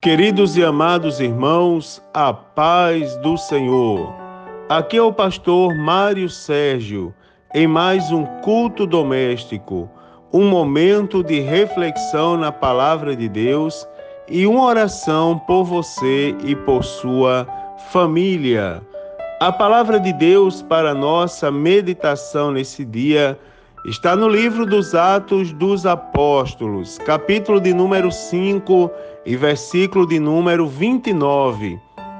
[0.00, 4.14] Queridos e amados irmãos, a paz do Senhor.
[4.68, 7.12] Aqui é o pastor Mário Sérgio,
[7.52, 9.90] em mais um culto doméstico,
[10.32, 13.88] um momento de reflexão na palavra de Deus
[14.28, 17.44] e uma oração por você e por sua
[17.90, 18.80] família.
[19.40, 23.36] A palavra de Deus para nossa meditação nesse dia
[23.86, 28.90] Está no livro dos Atos dos Apóstolos, capítulo de número 5
[29.24, 31.78] e versículo de número 29,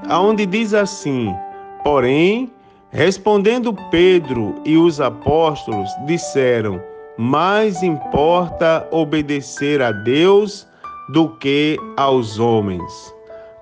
[0.09, 1.35] aonde diz assim:
[1.83, 2.53] Porém,
[2.91, 6.81] respondendo Pedro e os apóstolos, disseram:
[7.17, 10.67] Mais importa obedecer a Deus
[11.09, 13.15] do que aos homens.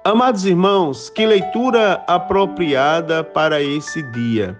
[0.04, 4.56] Amados irmãos, que leitura apropriada para esse dia.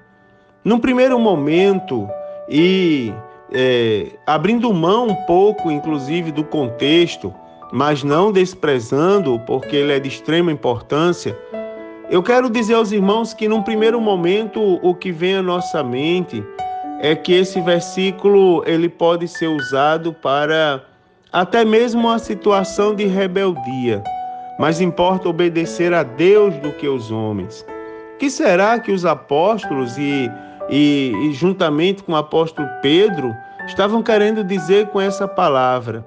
[0.65, 2.09] Num primeiro momento,
[2.49, 3.13] e
[3.53, 7.33] é, abrindo mão um pouco, inclusive, do contexto,
[7.73, 11.37] mas não desprezando, porque ele é de extrema importância,
[12.09, 16.45] eu quero dizer aos irmãos que, num primeiro momento, o que vem à nossa mente
[17.01, 20.85] é que esse versículo ele pode ser usado para
[21.33, 24.03] até mesmo uma situação de rebeldia.
[24.59, 27.67] Mas importa obedecer a Deus do que os homens.
[28.19, 30.31] Que será que os apóstolos e
[30.69, 33.35] e, e juntamente com o apóstolo Pedro,
[33.67, 36.05] estavam querendo dizer com essa palavra.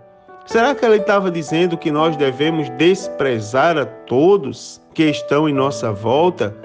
[0.49, 5.91] Será que ele estava dizendo que nós devemos desprezar a todos que estão em nossa
[5.91, 6.57] volta?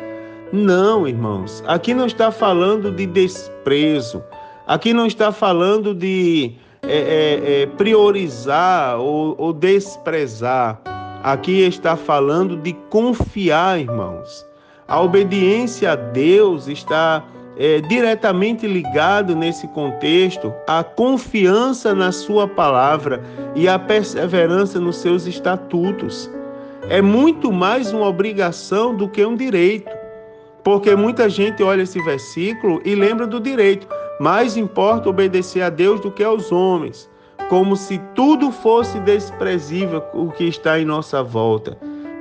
[0.51, 1.63] Não, irmãos.
[1.67, 4.25] Aqui não está falando de desprezo.
[4.67, 10.81] Aqui não está falando de é, é, é, priorizar ou, ou desprezar.
[11.23, 14.47] Aqui está falando de confiar, irmãos.
[14.87, 17.25] A obediência a Deus está
[17.57, 23.23] é, diretamente ligado nesse contexto à confiança na Sua palavra
[23.55, 26.31] e à perseverança nos seus estatutos.
[26.91, 29.91] É muito mais uma obrigação do que um direito,
[30.63, 33.87] porque muita gente olha esse versículo e lembra do direito.
[34.21, 37.09] Mais importa obedecer a Deus do que aos homens,
[37.49, 41.77] como se tudo fosse desprezível o que está em nossa volta,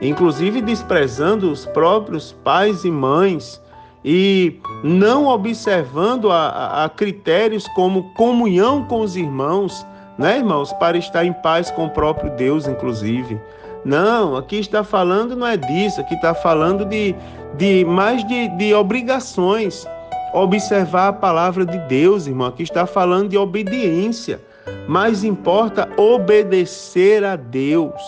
[0.07, 3.61] inclusive desprezando os próprios pais e mães
[4.03, 9.85] e não observando a, a, critérios como comunhão com os irmãos,
[10.17, 13.39] né, irmãos, para estar em paz com o próprio Deus, inclusive.
[13.85, 17.15] Não, aqui está falando não é disso, aqui está falando de,
[17.57, 19.85] de mais de, de obrigações.
[20.33, 22.47] Observar a palavra de Deus, irmão.
[22.47, 24.41] Aqui está falando de obediência.
[24.87, 28.01] Mais importa obedecer a Deus.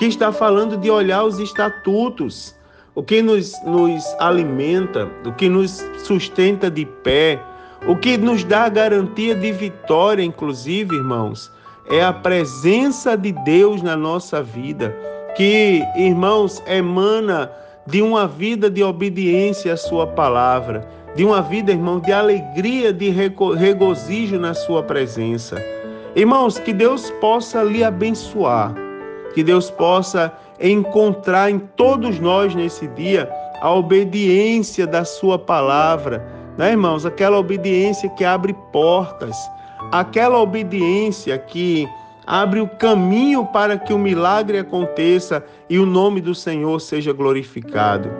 [0.00, 2.54] Aqui está falando de olhar os estatutos
[2.94, 7.38] o que nos, nos alimenta, o que nos sustenta de pé,
[7.86, 11.52] o que nos dá a garantia de vitória, inclusive, irmãos,
[11.90, 14.96] é a presença de Deus na nossa vida,
[15.36, 17.52] que, irmãos, emana
[17.86, 23.10] de uma vida de obediência à Sua palavra, de uma vida, irmão, de alegria, de
[23.10, 25.62] regozijo na Sua presença.
[26.16, 28.74] Irmãos, que Deus possa lhe abençoar,
[29.34, 33.30] que Deus possa encontrar em todos nós nesse dia
[33.60, 36.26] a obediência da Sua palavra,
[36.56, 37.06] né, irmãos?
[37.06, 39.36] Aquela obediência que abre portas,
[39.92, 41.88] aquela obediência que
[42.26, 48.10] abre o caminho para que o milagre aconteça e o nome do Senhor seja glorificado.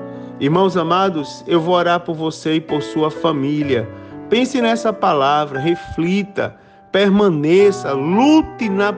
[0.40, 3.88] Irmãos amados, eu vou orar por você e por sua família.
[4.30, 6.56] Pense nessa palavra, reflita
[6.92, 8.92] permaneça, lute na,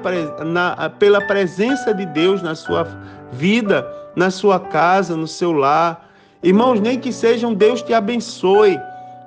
[0.44, 2.86] na, pela presença de Deus na sua
[3.32, 3.86] vida,
[4.16, 6.08] na sua casa, no seu lar.
[6.42, 8.78] Irmãos, nem que sejam Deus te abençoe,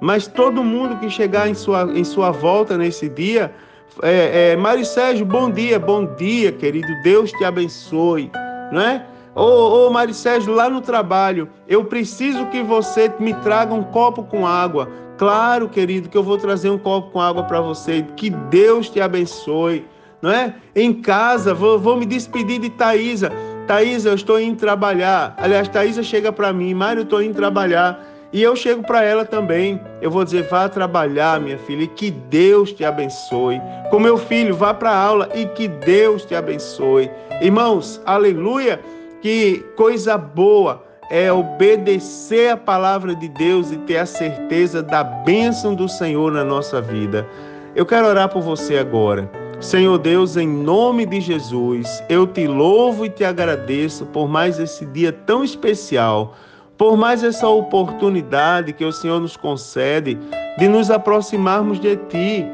[0.02, 3.54] mas todo mundo que chegar em sua, em sua volta nesse dia,
[4.02, 8.30] é, é, Mário Sérgio, bom dia, bom dia, querido, Deus te abençoe,
[8.72, 9.06] não é?
[9.34, 14.24] Ô, ô Mário Sérgio, lá no trabalho, eu preciso que você me traga um copo
[14.24, 14.90] com água.
[15.18, 18.06] Claro, querido, que eu vou trazer um copo com água para você.
[18.16, 19.86] Que Deus te abençoe,
[20.22, 20.56] não é?
[20.76, 23.32] Em casa, vou, vou me despedir de Thaisa.
[23.66, 25.34] Thaisa, eu estou indo trabalhar.
[25.38, 28.00] Aliás, Thaisa chega para mim, Mário, eu estou indo trabalhar.
[28.34, 29.80] E eu chego para ela também.
[30.02, 33.62] Eu vou dizer: vá trabalhar, minha filha, e que Deus te abençoe.
[33.90, 37.10] Com meu filho, vá para aula e que Deus te abençoe.
[37.42, 38.82] Irmãos, aleluia,
[39.22, 45.76] que coisa boa é obedecer a palavra de Deus e ter a certeza da bênção
[45.76, 47.28] do Senhor na nossa vida.
[47.76, 49.30] Eu quero orar por você agora.
[49.60, 54.86] Senhor Deus, em nome de Jesus, eu te louvo e te agradeço por mais esse
[54.86, 56.36] dia tão especial,
[56.78, 60.20] por mais essa oportunidade que o Senhor nos concede
[60.58, 62.46] de nos aproximarmos de Ti.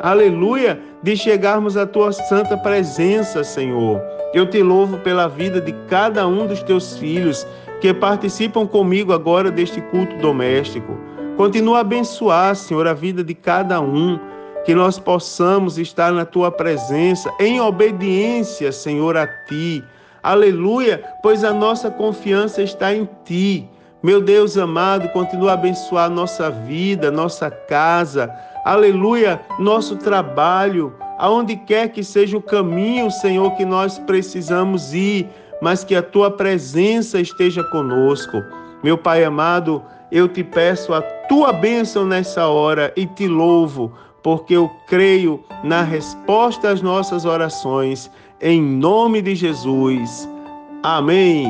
[0.00, 0.80] Aleluia!
[1.02, 6.46] De chegarmos à Tua santa presença, Senhor Eu te louvo pela vida de cada um
[6.46, 7.44] dos teus filhos
[7.80, 10.96] que participam comigo agora deste culto doméstico.
[11.36, 14.20] Continua a abençoar, Senhor, a vida de cada um,
[14.64, 19.82] que nós possamos estar na tua presença em obediência, Senhor, a ti.
[20.22, 23.68] Aleluia, pois a nossa confiança está em ti.
[24.02, 28.30] Meu Deus amado, continua a abençoar nossa vida, nossa casa.
[28.64, 35.28] Aleluia, nosso trabalho, aonde quer que seja o caminho, Senhor, que nós precisamos ir,
[35.60, 38.42] mas que a tua presença esteja conosco.
[38.82, 44.56] Meu Pai amado, eu te peço a tua bênção nessa hora e te louvo, porque
[44.56, 50.26] eu creio na resposta às nossas orações, em nome de Jesus.
[50.82, 51.46] Amém.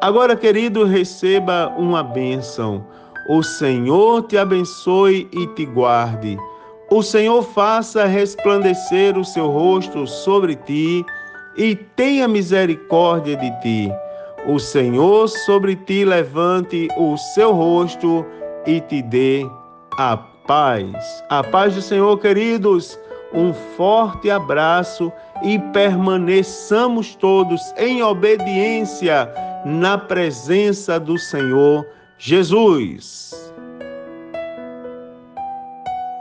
[0.00, 2.84] Agora, querido, receba uma bênção.
[3.30, 6.36] O Senhor te abençoe e te guarde.
[6.88, 11.04] O Senhor faça resplandecer o seu rosto sobre ti
[11.56, 13.92] e tenha misericórdia de ti.
[14.46, 18.24] O Senhor sobre ti levante o seu rosto
[18.64, 19.44] e te dê
[19.98, 21.24] a paz.
[21.28, 22.96] A paz do Senhor, queridos.
[23.34, 25.12] Um forte abraço
[25.42, 29.28] e permaneçamos todos em obediência
[29.64, 31.84] na presença do Senhor
[32.16, 33.45] Jesus.